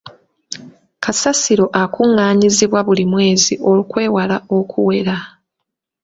Kasasiro 1.03 1.65
akungaanyizibwa 1.81 2.79
buli 2.87 3.05
mwezi 3.11 3.53
okwewala 3.71 4.37
okuwera. 4.57 5.17